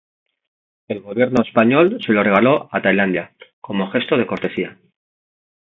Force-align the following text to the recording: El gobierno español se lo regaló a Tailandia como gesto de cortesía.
El 0.87 0.99
gobierno 1.01 1.43
español 1.45 1.99
se 2.03 2.11
lo 2.11 2.23
regaló 2.23 2.67
a 2.71 2.81
Tailandia 2.81 3.35
como 3.61 3.91
gesto 3.91 4.17
de 4.17 4.25
cortesía. 4.25 4.79